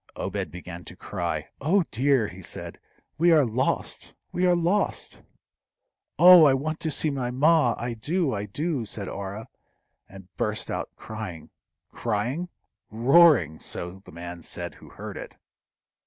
Obed 0.15 0.49
began 0.49 0.83
to 0.85 0.95
cry. 0.95 1.49
"Oh 1.61 1.83
dear!" 1.91 2.27
he 2.27 2.41
said; 2.41 2.79
"we 3.19 3.31
are 3.31 3.45
lost! 3.45 4.15
we 4.31 4.47
are 4.47 4.55
lost!" 4.55 5.21
"Oh, 6.17 6.45
I 6.45 6.55
want 6.55 6.79
to 6.79 6.89
see 6.89 7.11
my 7.11 7.29
ma! 7.29 7.75
I 7.77 7.93
do! 7.93 8.33
I 8.33 8.47
do!" 8.47 8.83
said 8.83 9.07
Orah, 9.07 9.47
and 10.09 10.35
burst 10.37 10.71
out 10.71 10.89
crying. 10.95 11.51
Crying? 11.91 12.49
roaring! 12.89 13.59
so 13.59 14.01
the 14.03 14.11
man 14.11 14.41
said 14.41 14.73
who 14.73 14.89
heard 14.89 15.17
it. 15.17 15.37